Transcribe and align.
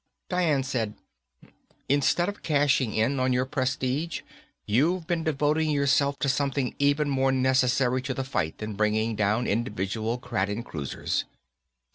Dian 0.31 0.63
said, 0.63 0.95
"Instead 1.87 2.27
of 2.27 2.41
cashing 2.41 2.95
in 2.95 3.19
on 3.19 3.31
your 3.33 3.45
prestige, 3.45 4.21
you've 4.65 5.05
been 5.05 5.23
devoting 5.23 5.69
yourself 5.69 6.17
to 6.17 6.27
something 6.27 6.73
even 6.79 7.07
more 7.07 7.31
necessary 7.31 8.01
to 8.01 8.15
the 8.15 8.23
fight 8.23 8.57
than 8.57 8.73
bringing 8.73 9.15
down 9.15 9.45
individual 9.45 10.17
Kraden 10.17 10.63
cruisers." 10.63 11.25